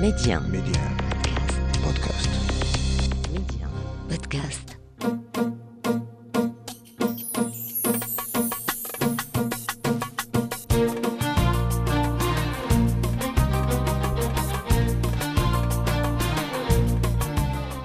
[0.00, 0.40] Média.
[0.40, 0.80] Média.
[1.82, 2.30] Podcast.
[3.32, 3.68] Média.
[4.08, 4.76] Podcast.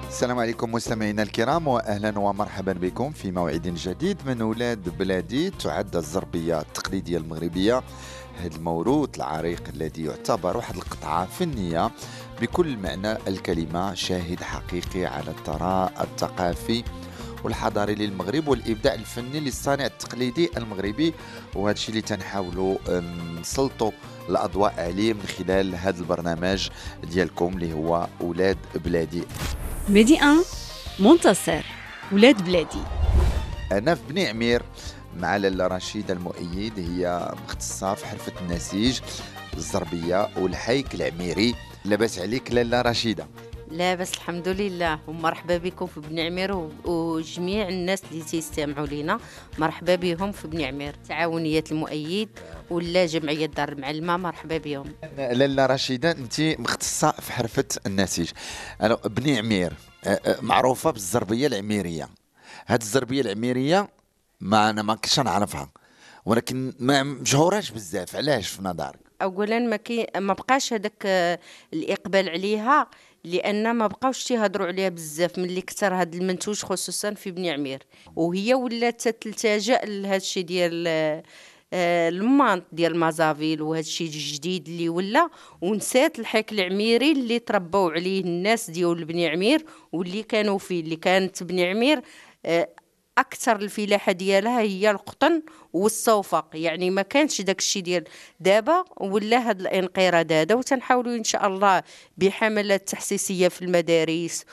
[0.08, 6.60] السلام عليكم مستمعينا الكرام واهلا ومرحبا بكم في موعد جديد من أولاد بلادي تعد الزربية
[6.60, 7.82] التقليدية المغربية
[8.36, 11.90] هذا الموروث العريق الذي يعتبر واحد القطعة فنية
[12.40, 16.84] بكل معنى الكلمة شاهد حقيقي على الثراء الثقافي
[17.44, 21.14] والحضاري للمغرب والإبداع الفني للصانع التقليدي المغربي.
[21.54, 23.00] وهذا الشيء اللي تنحاولوا
[23.40, 23.90] نسلطوا
[24.28, 26.68] الأضواء عليه من خلال هذا البرنامج
[27.04, 29.22] ديالكم اللي هو أولاد بلادي.
[29.88, 30.36] ميدي 1
[30.98, 31.64] منتصر
[32.12, 32.82] ولاد بلادي.
[33.72, 34.62] أنا في بني عمير.
[35.16, 39.00] مع لاله رشيده المؤيد هي مختصه في حرفة النسيج
[39.56, 41.54] الزربية والحيك العميري.
[41.84, 43.26] لاباس عليك لاله رشيدة.
[43.70, 45.00] لاباس الحمد لله.
[45.06, 49.18] ومرحبا بكم في بني عمير وجميع الناس اللي تيستمعوا لينا.
[49.58, 50.94] مرحبا بهم في بني عمير.
[51.08, 52.28] تعاونية المؤيد
[52.70, 54.16] ولا جمعية دار المعلمة.
[54.16, 54.92] مرحبا بهم.
[55.18, 58.30] لاله رشيدة انت مختصة في حرفة النسيج.
[58.80, 59.72] أنا بني عمير
[60.04, 62.08] آه، آه، معروفة بالزربية العميرية.
[62.66, 63.88] هاد الزربية العميرية
[64.40, 65.70] ما أنا ما كنتش نعرفها
[66.26, 68.16] ولكن ما مشهوراش بزاف.
[68.16, 71.38] علاش في نظرك؟ اولا ما كي ما بقاش هذاك آه،
[71.72, 72.86] الإقبال عليها
[73.24, 75.38] لأن ما بقاوش تيهضروا عليها بزاف.
[75.38, 77.82] ملي كثر هذا المنتوج خصوصا في بني عمير.
[78.16, 81.22] وهي ولات تلتجا لهذا الشيء ديال آه،
[81.72, 85.30] آه، المانط ديال مازافيل وهذا الشيء الجديد اللي ولا.
[85.60, 90.80] ونسات الحيك العميري اللي تربوا عليه الناس ديال بني عمير واللي كانوا فيه.
[90.80, 92.02] اللي كانت بني عمير
[93.18, 95.42] أكثر الفلاحة ديالها هي القطن
[95.72, 98.04] والصوفق يعني ما كانش داك الشيء ديال
[98.40, 101.82] دابا ولا هاد الانقراض هذا وتنحاولوا إن شاء الله
[102.18, 104.44] بحملات تحسيسية في المدارس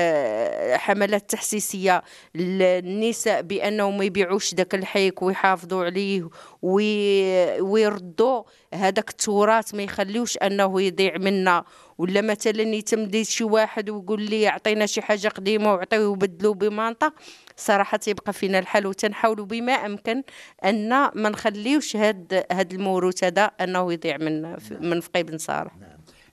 [0.00, 2.02] وبحملات تحسيسية
[2.34, 6.28] للنساء بأنهم ما يبيعوش داك الحيك ويحافظوا عليه
[6.62, 8.42] وي- ويردوا
[8.74, 11.64] هذاك التراث ما يخليوش أنه يضيع منا.
[11.98, 17.12] ولا مثلا يتم شي واحد ويقول لي عطينا شي حاجة قديمة وعطيوه وبدلوا بمانطه
[17.56, 18.86] صراحة تيبقى فينا الحال.
[18.86, 20.22] وتنحاولوا بما أمكن
[20.64, 24.42] أن ما نخليوش هاد هاد الموروث هذا أنه يضيع من
[24.80, 25.72] من فقي بن صالح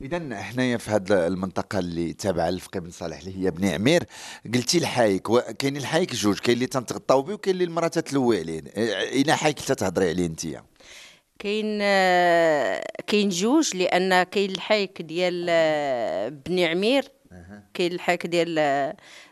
[0.02, 4.04] اذا حنايا في هذه المنطقة اللي تابعة لفقي بن صالح اللي هي بني عمير
[4.56, 5.28] قلتي الحايك
[5.60, 10.10] كاين الحايك جوج كاين اللي تنتغطاو به وكاين اللي المراه تتلوي عليه إلى حايك تتهضري
[10.10, 10.48] عليه انت
[11.40, 11.80] كاين
[13.08, 15.46] كاين جوج لأن كاين الحيك ديال
[16.32, 17.12] بني عمير
[17.74, 18.60] كاين الحيك ديال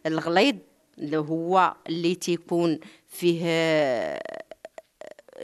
[0.06, 0.56] الغليظ
[1.00, 3.46] اللي هو اللي تيكون فيه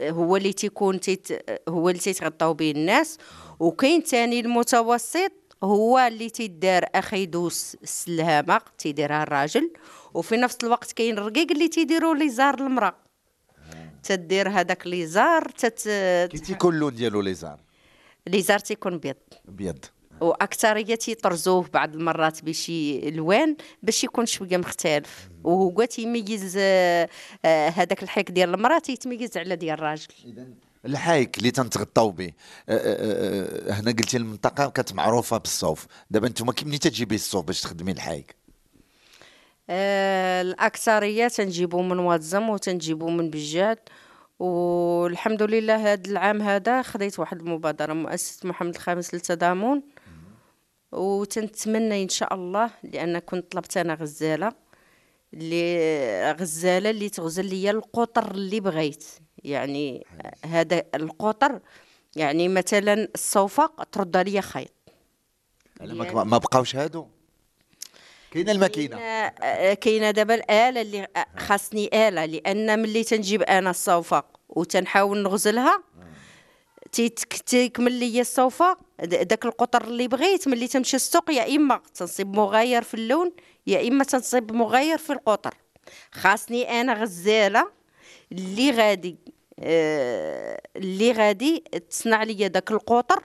[0.00, 1.28] هو اللي تيكون تيت
[1.68, 3.18] هو اللي تيتغطاو به الناس.
[3.62, 9.72] وكاين تاني المتوسط هو اللي تيدار أخي دوس السلهامه تيديرها الراجل
[10.14, 12.96] وفي نفس الوقت كاين الرقيق اللي تيديروا ليزار المرأة.
[14.02, 15.82] تدير هذاك ليزار تت
[16.30, 17.60] كي تيكون اللون ديالو ليزار؟
[18.26, 19.16] ليزار تيكون بيض.
[19.48, 19.84] ابيض
[20.20, 25.28] وأكثرية تيطرزوه بعض المرات بشي الوان باش يكون شوية مختلف.
[25.44, 27.08] وهو تيميز آه،
[27.68, 30.08] هذاك الحيك ديال المرأة تيتميز على ديال الراجل.
[30.86, 32.26] الحايك اللي تنتغطاو به.
[32.26, 32.30] أه،
[32.68, 35.86] أه، أه، هنا قلتي المنطقة كانت معروفة بالصوف.
[36.10, 38.36] دابا أنتم كي منين تجيبي الصوف باش تخدمي الحايك؟
[39.70, 43.78] آه، الأكثرية تنجيبو من واتزم وتنجيبو من بجاد
[44.38, 49.82] والحمد لله هذا العام هذا خديت واحد المبادرة مؤسسة محمد الخامس للتضامن
[50.92, 54.52] وتنتمنى إن شاء الله لأن كنت طلبت أنا غزالة
[55.34, 59.04] اللي غزالة اللي تغزل لي القطر اللي بغيت.
[59.44, 60.06] يعني
[60.44, 61.60] هذا القطر
[62.16, 64.72] يعني مثلا الصوفق ترد لي خيط.
[65.80, 67.06] على ما- بقاوش هادو.
[68.30, 68.96] كاينة الماكينة.
[68.96, 75.82] كاينة كاينة دابا الآلة اللي خاصني آلة لأن ملي تنجيب أنا الصوفة وتنحاول نغزلها
[77.46, 82.94] تيكمل لي الصوفة داك القطر اللي بغيت ملي تمشي السوق يا إما تنصيب مغاير في
[82.94, 83.32] اللون
[83.66, 85.54] يا إما تنصيب مغاير في القطر.
[86.12, 87.70] خاصني أنا غزالة
[88.32, 89.16] اللي غادي
[89.58, 93.24] آه، اللي غادي تصنع لي داك القطر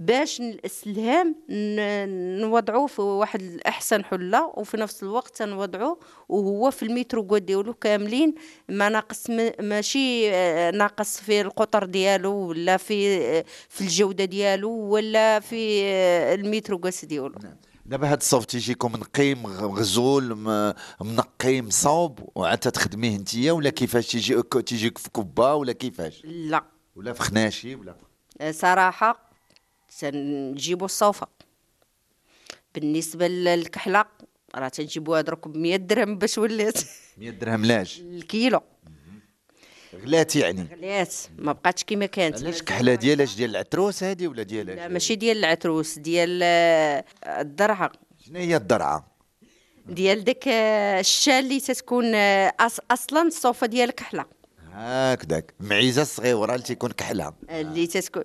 [0.00, 5.98] باش ن- السلهام ن- نوضعوه في واحد الأحسن حلة وفي نفس الوقت تنوضعوه
[6.28, 8.34] وهو في ال métrage ديالو كاملين
[8.68, 9.30] ما ناقص
[9.60, 15.82] ماشي آه، ناقص في القطر ديالو ولا في آه، في الجودة ديالو ولا في
[16.34, 17.34] ال métrage ديالو.
[17.88, 20.34] دابا هاد الصوف تيجيكم نقي مغ- مغزول
[21.00, 26.64] منقي مصوب وعاد تخدميه انتيا ولا كيفاش تيجي تيجيك في كبه ولا كيفاش؟ لا.
[26.96, 27.96] ولا في خناشي ولا
[28.40, 29.30] آه، صراحة
[29.98, 31.26] تنجيبو الصوفة.
[32.74, 34.04] بالنسبة للكحلة
[34.54, 36.78] راه تنجيبوها درك ب 100 درهم باش ولات.
[37.18, 38.00] 100 درهم لاش.
[38.00, 38.60] الكيلو.
[40.04, 40.66] غلات يعني.
[40.72, 42.38] غلات ما بقاتش كيما كانت.
[42.38, 47.92] علاش كحلة ديالاش ديال العتروس هذه ولا ديال لا ماشي ديال العتروس ديال آه، الضرعه
[48.26, 49.06] شنو هي الضرعه
[49.86, 54.24] ديال داك آه، الشال اللي تتكون آه، أص- أصلا الصوفة ديال الكحلة.
[54.72, 55.54] هكذاك.
[55.60, 57.32] معيزة صغيرة اللي تيكون كحلة.
[57.50, 58.24] اللي تتكون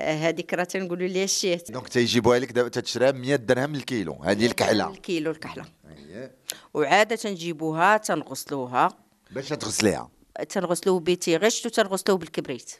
[0.00, 4.12] هذيك راه تنقولوا ليها الشيت donc تيجيبوها لك دابا تتشريها ب 100 درهم الكيلو.
[4.14, 4.90] هذه الكحلة.
[4.90, 5.64] الكيلو الكحلة.
[5.96, 6.34] أييه.
[6.74, 8.88] وعادة تنجيبوها تنغسلوها.
[9.30, 10.10] باش تغسليها.
[10.48, 12.72] تنغسلوه بتيغشت وتنغسلوه بالكبريت.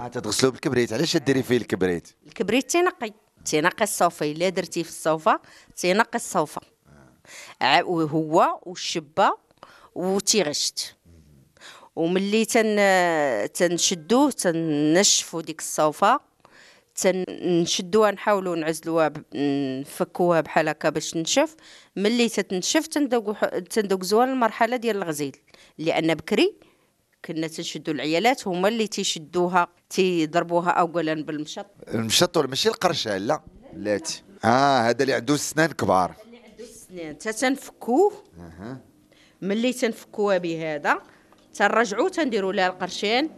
[0.00, 0.92] آه تغسلوه بالكبريت.
[0.92, 3.12] علاش ديري فيه الكبريت؟ الكبريت تينقي
[3.44, 5.40] تينقي الصوفه إلا درتيه في الصوفة
[5.76, 6.60] تينقي الصوفة.
[7.60, 9.36] ع- وهو والشبة
[9.94, 10.96] وتيغشت.
[11.96, 12.78] وملي تن
[13.52, 16.20] تنشدوه تنشفوا ديك الصوفة
[16.94, 21.56] تنشدوها نحاولوا نعزلوها نفكوها بحال هكا باش تنشف.
[21.96, 23.32] ملي تتنشف تندوقو
[23.70, 25.36] تندوقزوها للمرحله ديال الغزيل.
[25.78, 26.54] لأن بكري
[27.24, 31.66] كنا تنشدوا العيالات هما اللي تيشدوها تيضربوها اولا بالمشط.
[31.94, 33.42] المشط ولا ماشي القرشة؟ لا.
[33.72, 36.14] بلاتي آه هذا اللي عنده سنان كبار.
[36.88, 38.12] سنان تا تنفكوه.
[39.42, 40.98] ملي تنفكوها بهذا
[41.54, 43.30] تنرجعو تنديروا لها القرشين.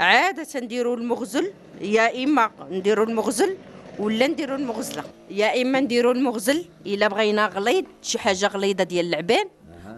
[0.00, 3.56] عادة تنديروا المغزل يا إما نديروا المغزل
[3.98, 5.04] ولا نديروا المغزلة.
[5.30, 9.48] يا إما نديروا المغزل إلا بغينا غليظ شي حاجة غليظة ديال اللعبان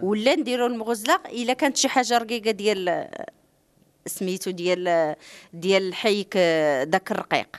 [0.03, 3.09] ولا نديروا المغزلة إلا كانت شي حاجة رقيقة ديال
[4.05, 5.15] سميتو ديال
[5.53, 6.37] ديال الحيك
[6.83, 7.55] داك الرقيق.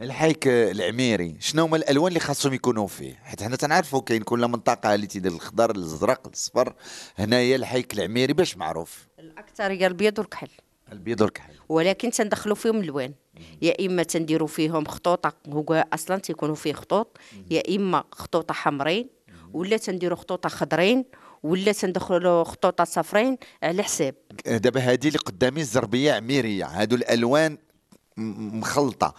[0.00, 4.94] الحيك العميري شنو هما الألوان اللي خاصهم يكونوا فيه؟ حيت حنا تنعرفوا كاين كل منطقة
[4.94, 6.74] اللي تيدير الخضر الأزرق الصفر
[7.18, 9.08] هنايا الحيك العميري باش معروف.
[9.18, 10.48] الأكثرية البيض والكحل.
[10.92, 11.54] البيض والكحل.
[11.68, 13.14] ولكن تندخلوا فيهم الالوان
[13.62, 17.16] يا إما تنديروا فيهم خطوطة هو أصلا تيكونوا فيه خطوط.
[17.50, 19.08] يا إما خطوطة حمرين.
[19.52, 21.04] ولا تنديروا خطوطة خضرين.
[21.42, 24.14] ولا تندخلوا خطوطة صفرين على حساب
[24.46, 27.58] دابا هذه اللي قدامي الزربية عميرية هادو الألوان
[28.16, 29.14] مخلطة.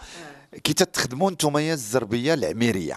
[0.64, 2.96] كي تتخدموا نتوما الزربية العميرية.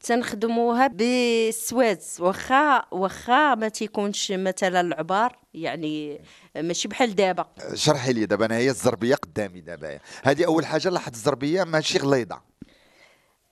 [0.00, 6.20] تنخدموها بالسواد واخا واخا ما تيكونش مثلا العبار يعني
[6.56, 7.46] ماشي بحال دابا.
[7.74, 9.98] شرحي لي دابا أنا هي الزربية قدامي دابا.
[10.22, 12.42] هذه أول حاجة لاحظت الزربية ماشي غليظة.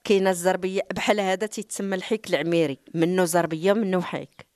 [0.04, 4.53] كاينة الزربية بحال هذا تيتسمى الحيك العميري منه زربية منه حيك.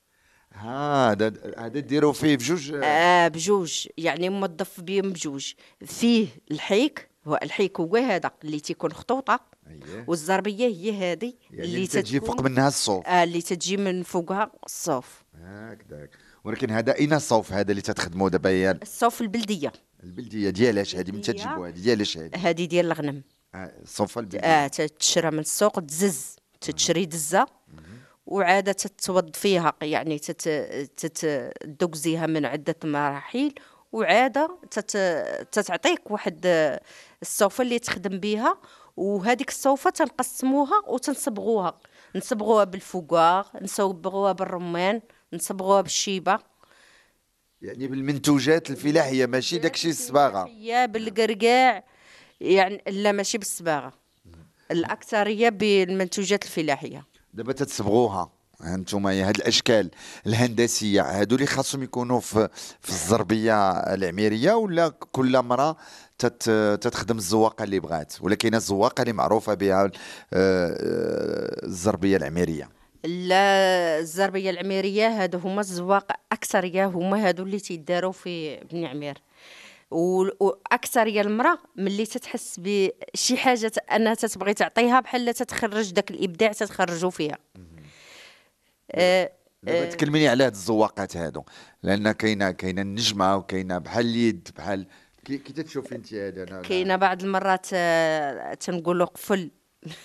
[0.58, 3.88] هذا هذا ديروا فيه بجوج؟ آه بجوج.
[3.96, 5.52] يعني موظف بيهم بجوج.
[5.84, 9.40] فيه الحيك هو الحيك هو هذا اللي تيكون خطوطة.
[9.68, 10.04] أييه.
[10.06, 13.06] والزربيه هي هذه يعني اللي تجي فوق منها الصوف.
[13.06, 15.24] آه اللي تجي من فوقها الصوف.
[15.34, 16.10] هكذاك.
[16.44, 19.72] ولكن هذا أين الصوف هذا اللي تتخدموا دابا هي الصوف البلدية.
[20.04, 20.50] البلدية.
[20.50, 21.20] ديالاش هذه؟ من.
[21.20, 23.22] تجيبوها هذه؟ ديالاش هذه؟ هذه ديال الغنم.
[23.54, 24.38] آه، الصوفه البلدية.
[24.40, 26.36] آه تتشرى من السوق تزز.
[26.60, 27.57] تتشري دزة.
[28.28, 30.48] وعادة تتوض فيها يعني تت
[31.06, 33.54] تدوكزيها من عدة مراحل
[33.92, 34.96] وعادة تت
[35.52, 36.46] تتعطيك واحد
[37.22, 38.58] الصوفة اللي تخدم بها
[38.96, 41.78] وهذيك الصوفة تنقسموها وتنصبغوها.
[42.16, 45.00] نصبغوها بالفوكار نصبغوها بالرمان
[45.32, 46.38] نصبغوها بالشيبة.
[47.62, 50.46] يعني بالمنتوجات الفلاحية ماشي داكشي الصباغة.
[50.48, 51.84] هي بالقرقاع
[52.40, 53.92] يعني لا ماشي بالصباغة.
[54.70, 57.04] الأكثرية بالمنتوجات الفلاحية.
[57.34, 58.30] دابا تتصبغوها.
[58.62, 59.90] هانتوما هاد الأشكال
[60.26, 62.48] الهندسية هادو اللي خاصهم يكونوا في
[62.80, 65.76] في الزربية العميرية ولا كل مرة
[66.18, 69.90] تت تتخدم الزواقة اللي بغات ولا كاينة الزواقة اللي معروفة بها آه،
[70.32, 72.68] آه، الزربية العميرية؟
[73.04, 79.18] لا الزربية العميرية هادو هما الزواق أكثرية هما هادو اللي تيداروا في بني عمير.
[79.90, 87.38] واكثريه المرأة ملي تتحس بشي حاجة أنها تتبغي تعطيها بحال تتخرج داك الإبداع تتخرجوا فيها.
[88.90, 91.42] آه، دابا آه، تكلميني على هاد الزواقات هادو
[91.82, 94.86] لأن كاينة كاينة النجمة وكاينة بحال اليد بحال
[95.24, 99.50] كي تتشوفي انت هذا كاينة بعض المرات آه، تنقولوا قفل.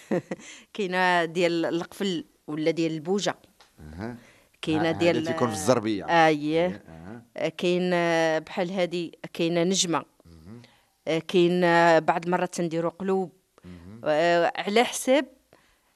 [0.74, 3.36] كاينة ديال القفل ولا ديال البوجة.
[4.64, 6.06] كاينة ديال تيكون في الزربية.
[6.28, 6.84] اييه
[7.38, 7.50] أها.
[7.50, 10.06] كاين آه، بحال هادي كاينة نجمة.
[11.08, 13.32] آه، كاين آه، بعض المرات تنديروا قلوب.
[14.06, 15.26] آه، على حساب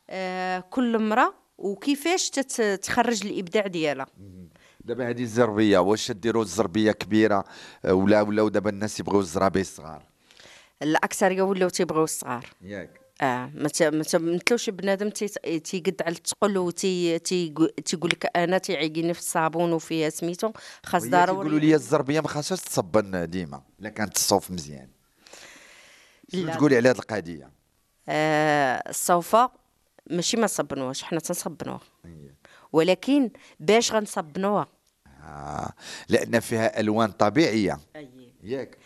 [0.10, 4.06] آه، كل مرة وكيفاش تت- تخرج الإبداع ديالها.
[4.82, 7.44] دابا هذه الزربية واش ديروا الزربية كبيرة؟
[7.86, 10.04] آه، ولا ولاو دابا الناس يبغيو الزرابي صغار
[10.82, 12.46] الاكثريه ولاو تيبغيو الصغار.
[12.62, 13.00] ياك.
[13.22, 13.70] آه ما
[14.04, 20.10] تمثلوش بنادم تي- تيقد على الثقل وتي تيقو- تيقول لك أنا تيعيقني في الصابون وفيها
[20.10, 20.52] سميتو
[20.86, 21.26] خاص ضروري.
[21.26, 24.90] تيقولوا لي الزربية ما خاصهاش تصبن ديما إلا كانت الصوف مزيان.
[26.34, 26.54] شنو.
[26.54, 27.52] تقولي على هذه القضية؟
[28.10, 29.52] آه الصوفة
[30.10, 31.80] ماشي ما صبنوهاش حنا تنصبنوها.
[32.74, 34.68] ولكن باش غنصبنوها.
[35.24, 35.74] آه.
[36.10, 37.80] لأن فيها ألوان طبيعية.
[38.44, 38.78] ياك.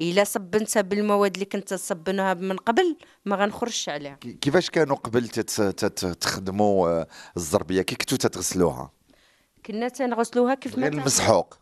[0.00, 4.14] إلا صبنتها بالمواد اللي كنت تصبنها من قبل ما غنخرجش عليها.
[4.14, 5.28] كي- كيفاش كانوا قبل
[6.20, 8.90] تخدموا آه، الزربية؟ كي كنتوا تتغسلوها؟
[9.66, 11.58] كنا تنغسلوها كيف ما غير المسحوق.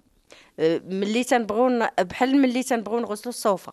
[0.58, 3.72] آه، ملي تنبغيو ن- بحال ملي تنبغيو نغسلو الصوفة.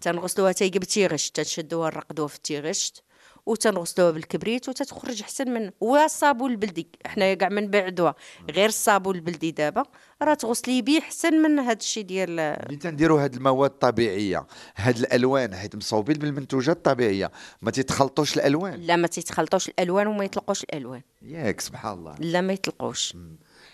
[0.00, 3.02] تنغسلوها تيجي بالتيغشت تنشدوها نرقدوها في التيغشت.
[3.46, 6.88] وتنغسلوها بالكبريت وتتخرج أحسن من والصابون البلدي.
[7.06, 8.14] حنايا كاع من بعدوها
[8.50, 9.82] غير الصابون البلدي دابا.
[10.22, 12.36] راه تغسلي بيه أحسن من هذا الشيء ديال
[12.68, 14.46] ملي تنديروا هاد المواد الطبيعية
[14.76, 17.30] هاد الألوان حيت مصوبين بالمنتوجات الطبيعية
[17.62, 18.80] ما تيتخلطوش الألوان.
[18.80, 21.02] لا ما تيتخلطوش الألوان وما يطلقوش الألوان.
[21.22, 22.14] ياك سبحان الله.
[22.18, 23.16] لا ما يطلقوش.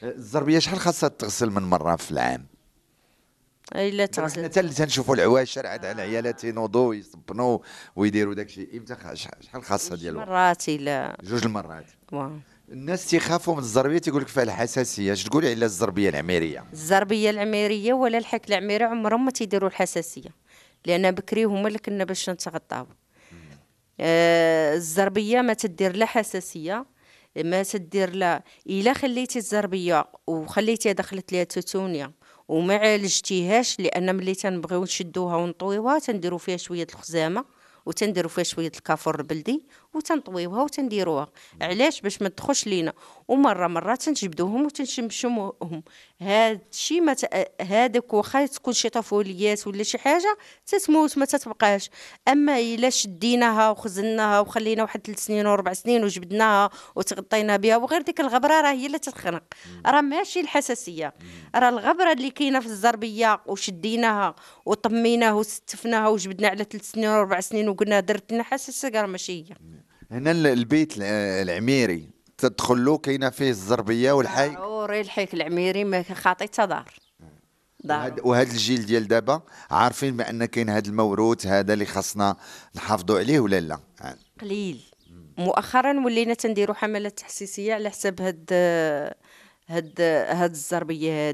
[0.02, 2.46] الزربية شحال خاصها تغسل من مرة في العام؟
[3.74, 7.58] الا حنا تغسل حتى اللي تنشوفوا العواشر عاد على العيالات ينوضوا يصبنوا
[7.96, 11.84] ويديروا داكشي إمتى خ- شحال شحال خاصها ديالو مرات الا جوج المرات.
[12.72, 15.12] الناس تيخافوا من الزربية تيقول لك فيها الحساسية.
[15.12, 20.30] اش تقولي على الزربية العميرية؟ الزربية العميرية ولا الحك العميري عمرهم ما تيديروا الحساسية.
[20.86, 22.86] لأن بكري هما اللي كنا باش نتغطاو.
[24.00, 26.86] آه الزربية ما تدير لا حساسية
[27.36, 32.12] ما تدير لا إلا خليتي الزربية وخليتيها دخلت ليها توتونيا
[32.50, 37.44] وما عالجتيهاش لأن ملي تنبغيو نشدوها ونطويوها تنديروا فيها شوية الخزامة
[37.86, 39.62] وتنديروا فيها شوية الكافور البلدي
[39.94, 41.28] وتنطويوها وتنديروها.
[41.60, 42.92] علاش؟ باش ما تدخلش لينا.
[43.28, 45.82] ومرة مرة تنجبدوهم وتنشمشموهم.
[46.20, 47.16] هاد الشيء ما.
[47.60, 51.90] هذاك واخا تكون شي طفوليات ولا شي حاجة تتموت ما تتبقاش.
[52.28, 58.20] أما إلا شديناها وخزناها وخلينا واحد ثلاث سنين وربع سنين وجبدناها وتغطينا بها وغير ديك
[58.20, 59.42] الغبرة راه هي اللي تتخنق.
[59.86, 61.14] راه ماشي الحساسية.
[61.54, 64.34] راه الغبرة اللي كاينة في الزربية وشديناها
[64.66, 69.56] وطميناها وستفناها وجبدنا على ثلاث سنين وربع سنين وقلنا درت لنا حساسيه راه ماشي هي.
[70.10, 71.02] هنا ال- البيت ال-
[71.48, 72.08] العميري.
[72.38, 76.84] تدخل له كاينة فيه الزربية والحي عوري الحيك العميري ما خاطي تا دار.
[77.84, 82.36] وهاد, وهاد الجيل ديال دابا عارفين بأن كاين هاد الموروث هذا اللي خاصنا
[82.76, 83.80] نحافظوا عليه ولا لا؟
[84.40, 84.80] قليل.
[85.38, 88.44] مؤخرا ولينا تنديروا حملات تحسيسية على حساب هاد
[89.68, 90.00] هاد
[90.30, 91.30] هاد الزربية آه،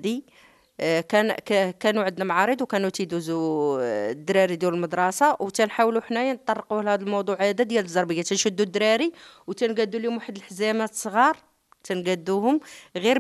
[0.78, 7.02] كان ك- كانوا عندنا معارض وكانوا تيدوزوا آه، الدراري ديال المدرسة وتنحاولوا حنايا نطرقوا لهذا
[7.02, 8.22] الموضوع هذا ديال الزربية.
[8.22, 9.12] تنشدوا الدراري
[9.46, 11.36] وتنقادوا لهم واحد الحزامات صغار
[11.84, 12.60] تنقادوهم
[12.96, 13.18] غير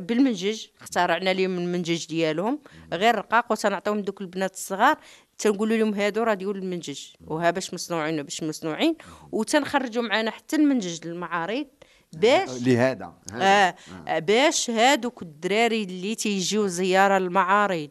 [0.00, 2.58] بالمنجج اخترعنا لهم المنجج ديالهم
[2.92, 4.98] غير رقاق وتنعطيهم دوك البنات الصغار
[5.38, 8.96] تنقولوا لهم هادو راه ديال المنجج وها باش مصنوعين وباش مصنوعين
[9.32, 11.66] وتنخرجوا معنا حتى المنجج للمعارض.
[12.12, 12.48] باش.
[12.62, 13.44] لهذا هذا.
[13.44, 13.74] آه
[14.08, 14.18] آه.
[14.18, 17.88] باش هادوك الدراري اللي تيجيو زيارة للمعارض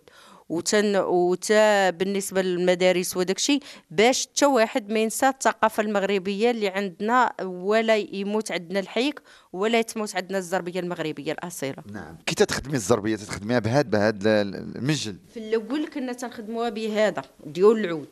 [0.49, 7.33] وتن وتا بالنسبة للمدارس وداك الشيء باش حتى واحد ما ينسى الثقافة المغربية اللي عندنا
[7.43, 9.21] ولا يموت عندنا الحيك
[9.53, 11.83] ولا تموت عندنا الزربية المغربية الأصيلة.
[11.91, 12.17] نعم.
[12.25, 18.07] كي تتخدمي الزربية تتخدميها بهاد بهاد ال- المنجل في الأول كنا تنخدموها بهذا ديال العود.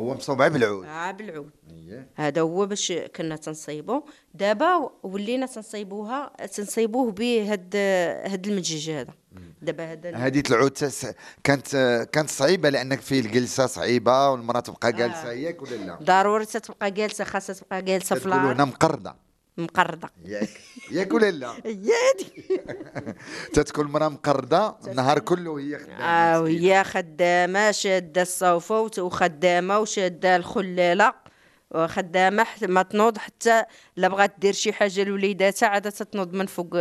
[0.00, 1.50] هو مصوبع بالعود آه بالعود.
[2.14, 4.02] هذا هو باش كنا تنصيبو.
[4.34, 7.76] دابا ولينا تنصيبوها تنصيبوه بهاد
[8.26, 9.14] هاد المجيج هذا.
[9.62, 11.06] دابا هذا هذه العود تس...
[11.44, 11.68] كانت
[12.12, 17.24] كانت صعيبة لأنك فيه الجلسة صعيبة والمرأة تبقى جالسة ياك ولا لا؟ ضروري تتبقى جالسة
[17.24, 19.16] خاصها تبقى جالسة في تقولوا هنا الأرض مقردة.
[19.58, 20.10] مقردة.
[20.24, 20.50] ياك
[20.90, 22.60] ياك ولا لا؟ يادي
[23.54, 31.14] تتكون المراه مقردة النهار كله هي خدامة آه وهي خدامة شادة الصوفة وخدامة وشادة الخلالة.
[31.74, 33.64] وخدامة ما تنوض حتى
[33.96, 36.76] لا بغات دير شي حاجة لوليداتها عاد تتنوض من فوق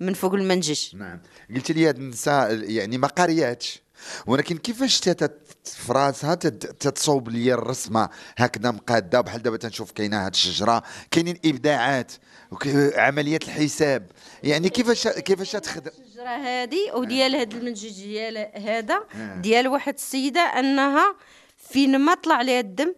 [0.00, 1.20] من فوق المنجش نعم.
[1.54, 3.82] قلت لي هاد النساء يعني ما قارياتش.
[4.26, 10.26] ولكن كيفاش تت في راسها تت- تتصوب لي الرسمة هكذا مقادة بحال دابا تنشوف كاينة
[10.26, 10.82] هاد الشجرة.
[11.10, 12.12] كاينين إبداعات
[12.50, 14.10] وك- عمليات الحساب.
[14.42, 19.04] يعني كيفاش كيفاش تخدم الشجرة هذه وديال هذا المنجج ديال هذا
[19.40, 21.14] ديال واحد السيدة أنها
[21.56, 22.94] فين ما طلع عليها الدم.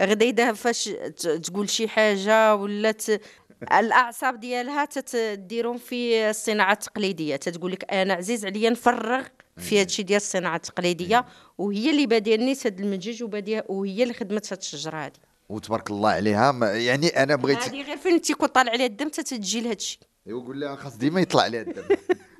[0.00, 0.84] غدا يدا فاش
[1.42, 2.94] تقول شي حاجة ولا.
[3.72, 9.24] الأعصاب ديالها تديرهم في الصناعه التقليديه تتقول لك أنا عزيز عليا نفرغ
[9.56, 11.24] في هذا الشيء ديال الصناعة التقليدية
[11.58, 15.12] وهي اللي بادية الناس هذا المنجج وبادية وهي اللي خدمت هذه الشجرة هذه
[15.48, 16.74] وتبارك الله عليها.
[16.74, 20.76] يعني أنا بغيت هذه غير فين تيكون طالع عليها الدم تتجي لهذا الشيء يقول لها
[20.76, 21.82] خاص ديما يطلع عليها الدم.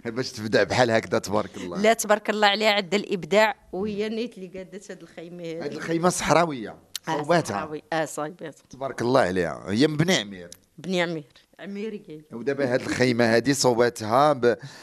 [0.16, 1.82] باش تبدا بحال هكذا تبارك الله.
[1.82, 6.08] لا تبارك الله عليها عندها الإبداع وهي نيت اللي قادت هذه الخيمة هاد هذه الخيمة
[6.08, 6.76] صحراوية
[7.06, 7.80] صوباتها.
[7.92, 9.64] آه صايباتها تبارك الله عليها.
[9.68, 10.50] هي من بني عمير.
[10.78, 11.41] بني عمير.
[11.62, 14.32] عميري كاين ودابا هاد الخيمه هادي صوباتها.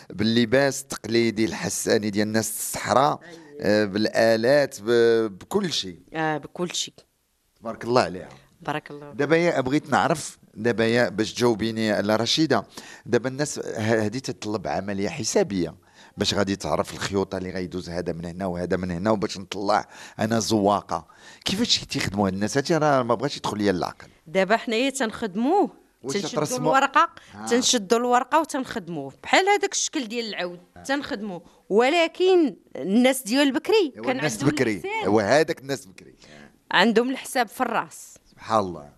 [0.10, 3.20] باللباس التقليدي الحساني ديال الناس الصحراء
[3.62, 4.78] آه، بالآلات.
[4.82, 6.00] بكل شيء.
[6.14, 6.94] آه بكل شيء.
[7.60, 8.30] تبارك الله عليها.
[8.62, 12.64] بارك الله دابا يا بغيت نعرف دابا يا باش تجاوبيني لا رشيدة
[13.06, 15.76] دابا الناس هذه تتطلب عملية حسابية
[16.18, 19.88] باش غادي تعرف الخيوط اللي غيدوز هذا من هنا وهذا من هنا وباش نطلع
[20.20, 21.08] أنا زواقة.
[21.46, 25.79] كيفاش تيخدموا هاد الناس؟ هادشي راه ما بغاش يدخل ليا العقل دابا حنايا تنخدموه.
[26.08, 27.46] تنشدوا؟ الورقة؟ آه.
[27.46, 34.18] تنشدوا الورقة وتنخدموه بحال هذاك الشكل ديال العود تنخدموه ولكن الناس ديال بكري هو كان
[34.18, 36.16] الناس عندهم بكري الحساب هو هذاك الناس بكري
[36.72, 38.18] عندهم الحساب في الراس.
[38.26, 38.90] سبحان الله.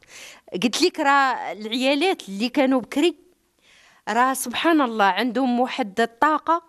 [0.63, 3.15] قلت لك راه العيالات اللي كانوا بكري
[4.09, 6.63] راه سبحان الله عندهم واحد الطاقة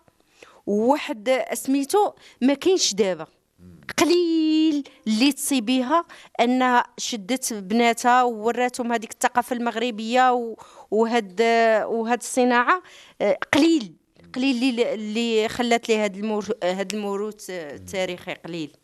[0.67, 3.27] وواحد سميتو ما كاينش دابا.
[3.99, 6.05] قليل اللي تصيبيها
[6.41, 10.55] انها شدت بناتها ووراتهم هذيك الثقافة المغربية
[10.91, 11.41] وهاد
[11.87, 12.83] وهاد الصناعة.
[13.21, 13.93] آه، قليل
[14.35, 18.77] قليل اللي اللي خلات لي هاد المور هاد الموروث آه، التاريخي قليل.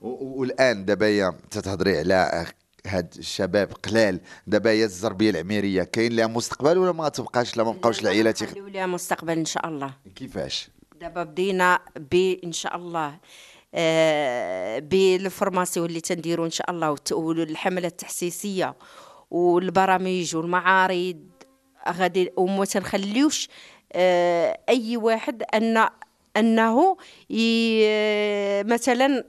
[0.00, 2.46] والآن دابا تتهضري على
[2.86, 4.20] هاد الشباب قلال.
[4.46, 8.50] دابا هي الزربية العميرية كاين لها مستقبل ولا ما تبقاش لا ما بقاوش العائلات يخ-
[8.50, 9.94] خليو لها مستقبل إن شاء الله.
[10.16, 10.68] كيفاش؟
[11.00, 13.18] دابا بدينا ب إن شاء الله.
[14.80, 18.74] بالفورماسيون اللي تنديرو إن شاء الله والحملة التحسيسية
[19.30, 21.26] والبرامج والمعارض
[21.88, 23.48] غادي وما تنخليوش
[23.92, 25.88] آه أي واحد أن
[26.36, 26.96] أنه.
[28.74, 29.24] مثلا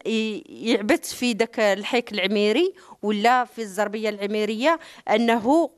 [0.50, 5.70] يعبث في داك الحيك العميري ولا في الزربية العميرية أنه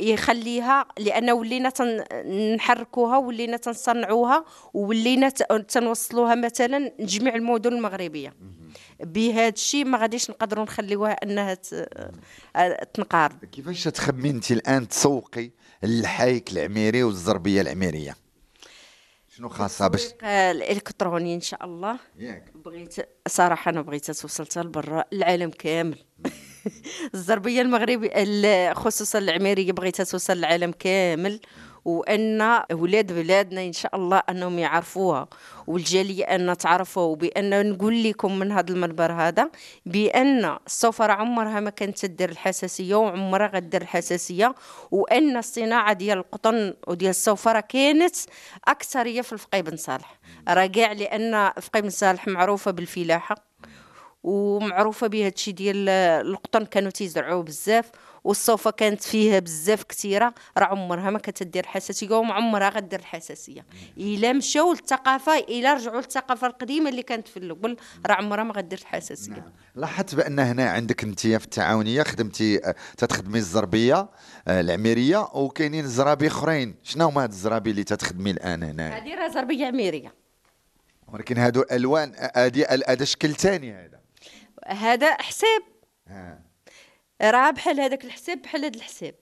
[0.00, 1.72] يخليها لأن ولينا.
[2.56, 8.34] نحركوها ولينا تنصنعوها وولينا ت- تنوصلوها مثلا لجميع المدن المغربية
[9.00, 11.88] بهذا الشيء ما غاديش نقدروا نخليوها أنها ت...
[12.94, 15.50] تنقارض كيفاش تخمين انت الآن تسوقي
[15.84, 18.16] الحيك العميري والزربية العميرية
[19.40, 21.96] شنو خاصها باش التسويق الإلكتروني إن شاء الله.
[22.18, 22.52] ياك.
[22.64, 22.96] بغيت
[23.28, 25.98] صراحة أنا بغيت توصلتها لبرا العالم كامل.
[27.14, 31.40] الزربية المغربي ال- خصوصا العميريه بغيتها توصل للعالم كامل.
[31.84, 35.28] وأن ولاد بلادنا إن شاء الله أنهم يعرفوها.
[35.66, 39.50] والجالية أن تعرفوا وبأن نقول لكم من هذا المنبر هذا
[39.86, 44.54] بأن السفره عمرها ما كانت تدير الحساسية وعمرها غدير الحساسية
[44.90, 48.16] وأن الصناعة ديال القطن وديال السفره كانت
[48.68, 50.18] اكثريه في الفقي بن صالح.
[50.48, 53.36] راه كاع لأن فقي بن صالح معروفة بالفلاحة
[54.22, 57.90] ومعروفة بهذا الشيء ديال القطن كانوا تيزرعوه بزاف
[58.24, 63.66] والصوفة كانت فيها بزاف كثيرة راه عمرها ما كتدير حساسيه وما عمرها غدير الحساسية.
[63.98, 68.78] إلا مشاو للثقافة إلا رجعوا للثقافة القديمة اللي كانت في الأول راه عمرها ما غدير
[68.78, 69.52] الحساسية.
[69.74, 74.08] لاحظت بأن هنا عندك أنت في التعاونية خدمتي آه، تتخدمي الزربية
[74.48, 76.74] آه، العميرية وكاينين زرابي أخرين.
[76.82, 80.14] شنو هما هاد الزرابي اللي تتخدمي الآن هنا؟ هذه راه زربية عميرية.
[81.08, 84.00] ولكن هادو ألوان هادي هذا شكل ثاني هذا.
[84.66, 85.62] هذا حساب.
[86.08, 86.49] ها.
[87.22, 89.14] راه بحال هذاك الحساب بحال هذا الحساب.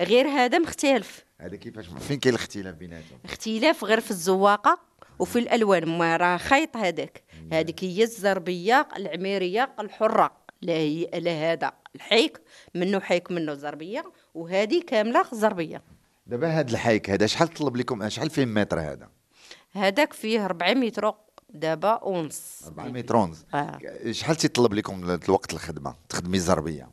[0.00, 1.24] غير هذا مختلف.
[1.40, 4.78] هذا كيفاش فين كاين الاختلاف بيناتهم؟ اختلاف غير في الزواقة
[5.18, 5.98] وفي الألوان.
[5.98, 7.22] ما راه خيط هذاك.
[7.52, 10.40] هذيك هي الزربية العميرية الحرة.
[10.62, 12.40] لا هي لا هذا الحيك
[12.74, 14.04] منه حيك منه زربية
[14.34, 15.82] وهذه كاملة زربية.
[16.26, 19.08] دابا هاد الحيك هذا شحال طلب لكم؟ شحال فيه متر هذا؟
[19.72, 21.14] هذاك فيه 4 متر
[21.50, 23.78] دابا ونص 4 متر ونص آه.
[24.10, 26.88] شحال تيطلب لكم الوقت الخدمة؟ تخدمي زربيه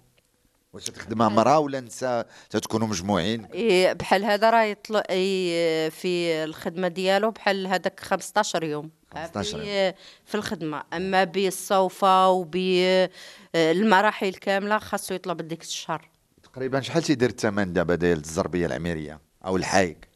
[0.77, 3.45] واش تخدمها مراه ولا نساء تتكونوا مجموعين.
[3.45, 8.89] إيه بحال هذا راه يطلع إيه في الخدمة ديالو بحال هذاك 15 يوم.
[9.13, 9.93] 15 في,
[10.25, 10.83] في الخدمة.
[10.93, 16.09] أما بالصوفة وبالمراحل كاملة خاصو يطلب ديك الشهر.
[16.43, 20.06] تقريبا شحال تيدير الثمن دابا ديال الزربيه العميرية أو الحايك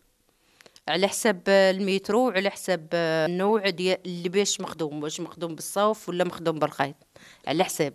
[0.87, 6.59] على حساب المترو وعلى حساب النوع ديال اللي باش مخدوم واش مخدوم بالصوف ولا مخدوم
[6.59, 6.95] بالخيط.
[7.47, 7.93] على حساب.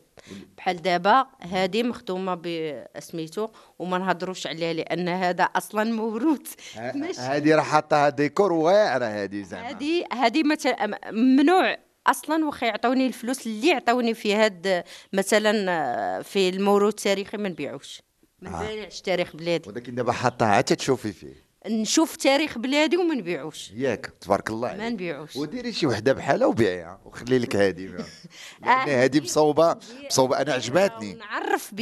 [0.57, 6.77] بحال دابا هذه مخدومة بسميتو وما نهضروش عليها لأن هذا أصلا موروث
[7.19, 9.71] هذه راه حاطها ديكور واعرة هذه زعما.
[9.71, 16.95] هذه هذه مثلا ممنوع أصلا واخا يعطوني الفلوس اللي يعطوني في هاد مثلا في الموروث
[16.95, 18.03] التاريخي ما نبيعوش.
[18.41, 18.73] ما آه.
[18.73, 19.69] نبيعش تاريخ بلادي.
[19.69, 21.46] ولكن دابا حاطها عاد تشوفي فيه.
[21.69, 23.71] نشوف تاريخ بلادي وما نبيعوش.
[23.71, 24.93] ياك تبارك الله ما عليك.
[24.93, 25.37] نبيعوش.
[25.37, 27.87] وديري شي وحدة بحالها وبيعيها وخلي لك هذه
[28.63, 29.77] لأن هذه مصوبه
[30.07, 31.15] مصوبه أنا عجباتني.
[31.15, 31.73] نعرف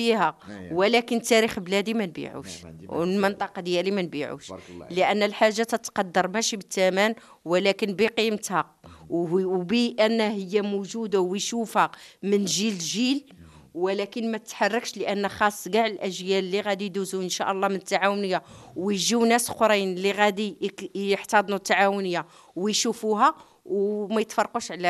[0.49, 0.73] أيوة.
[0.73, 2.65] ولكن تاريخ بلادي ما نبيعوش.
[2.65, 4.53] ما ما والمنطقة ديالي ما نبيعوش.
[4.91, 8.75] لأن الحاجة تتقدر ماشي بالثمن ولكن بقيمتها.
[9.11, 11.91] وبأن هي موجودة ويشوفها
[12.23, 13.25] من جيل لجيل
[13.75, 18.43] ولكن ما تتحركش لأن خاص كاع الأجيال اللي غادي يدوزوا إن شاء الله من التعاونية
[18.77, 23.35] ويجيو ناس أخرين اللي غادي يحتضنوا التعاونية ويشوفوها
[23.65, 24.89] وما يتفرقوش على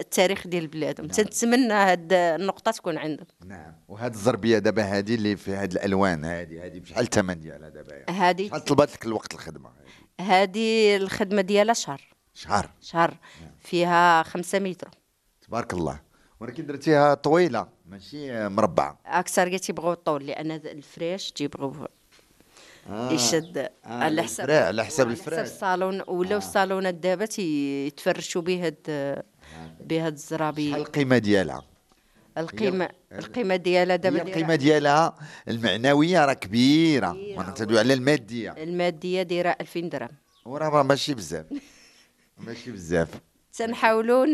[0.00, 3.26] التاريخ ديال بلادهم تنتمنى هاد النقطة تكون عندهم.
[3.44, 3.74] نعم.
[3.88, 8.48] وهاد الزربية دابا هذه اللي في هاد الألوان هذه هذه بشحال الثمن ديالها دابا هذه
[8.48, 9.70] شحال طلبات لك الوقت الخدمة
[10.20, 12.14] هذه الخدمة ديالها شهر.
[12.34, 12.70] شهر.
[12.80, 13.16] شهر.
[13.60, 14.88] فيها خمسة متر.
[15.46, 16.00] تبارك الله.
[16.44, 18.98] ولكن درتيها طويلة ماشي مربعة.
[19.06, 21.88] أكثر تيبغيو الطول لأن الفريش تيبغيو
[22.90, 23.12] آه.
[23.12, 23.58] يشد.
[23.58, 25.46] آه، على حساب على حساب على حساب الفراش.
[25.46, 28.74] الصالون ولاو الصالونات دابا تيتفرشوا به هاد
[29.80, 31.62] بهاد شحال الزرابيه القيمة ديالها؟
[32.38, 35.14] القيمه القيمة ديالها دابا القيمة ديالها
[35.48, 37.16] المعنوية راه كبيرة.
[37.56, 38.50] تدوي على المادية.
[38.50, 40.08] المادية دايرة 2000 درهم.
[40.44, 41.46] وراه راه ماشي بزاف.
[42.46, 43.08] ماشي بزاف.
[43.56, 44.26] تنحاولوا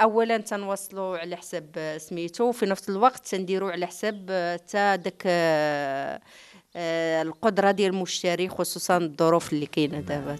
[0.00, 4.26] اولا تنوصلوا على حساب سميتو وفي نفس الوقت تنديروا على حساب
[4.72, 6.20] تا داك آه،
[6.76, 10.36] آه، القدرة ديال المشتري خصوصا الظروف اللي كاينة دابا.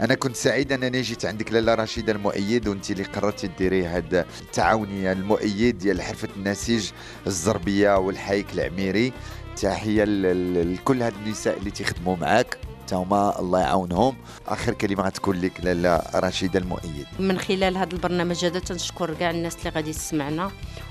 [0.00, 5.12] أنا كنت سعيد أنني جيت عندك لاله رشيده المؤيد وأنت اللي قررتي ديري هاد التعاونيه
[5.12, 6.90] المؤيد ديال حرفه النسيج
[7.26, 9.12] الزربية والحيك العميري.
[9.56, 12.58] تحية لكل هاد النساء اللي تيخدموا معاك.
[12.86, 14.16] تاهما الله يعاونهم.
[14.48, 17.06] آخر كلمه غتكون لك لاله رشيدة المؤيد.
[17.18, 20.50] من خلال هذا البرنامج هذا تنشكر كاع الناس اللي غادي تسمعنا.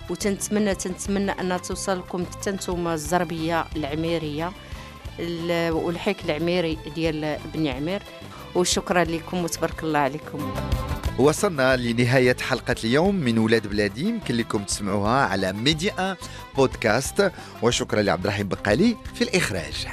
[0.10, 4.52] وتنتمنى تنتمنى أن توصل لكم حتى نتوما الزربية العميرية.
[5.20, 8.04] ال- والحيك العميري ديال بني عمير.
[8.56, 10.54] وشكرا لكم وتبارك الله عليكم.
[11.20, 14.10] وصلنا لنهاية حلقة اليوم من ولاد بلادي.
[14.10, 16.18] يمكن لكم تسمعوها على ميديا
[16.56, 17.32] بودكاست.
[17.62, 19.88] وشكرا لعبد الرحيم بقالي في الإخراج.